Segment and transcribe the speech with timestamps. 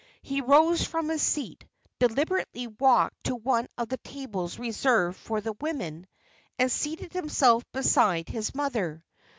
[0.23, 1.63] He rose from his seat,
[1.99, 6.07] deliberately walked to one of the tables reserved for the women,
[6.57, 9.05] and seated himself beside his mother.